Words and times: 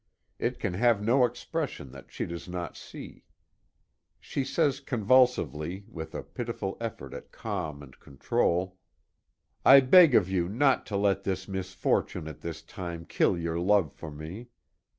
It 0.39 0.57
can 0.59 0.73
have 0.73 0.99
no 0.99 1.25
expression 1.25 1.91
that 1.91 2.11
she 2.11 2.25
does 2.25 2.47
not 2.47 2.75
see. 2.75 3.23
She 4.19 4.43
says 4.43 4.79
convulsively, 4.79 5.85
with 5.87 6.15
a 6.15 6.23
pitiful 6.23 6.75
effort 6.81 7.13
at 7.13 7.31
calm 7.31 7.83
and 7.83 7.99
control: 7.99 8.79
"I 9.63 9.79
beg 9.81 10.15
of 10.15 10.27
you 10.27 10.49
not 10.49 10.87
to 10.87 10.97
let 10.97 11.23
this 11.23 11.47
misfortune 11.47 12.27
at 12.27 12.41
this 12.41 12.63
time 12.63 13.05
kill 13.05 13.37
your 13.37 13.59
love 13.59 13.93
for 13.93 14.09
me. 14.09 14.47